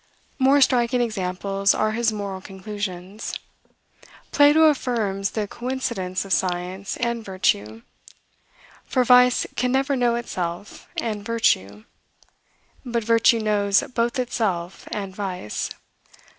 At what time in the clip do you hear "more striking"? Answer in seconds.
0.39-0.99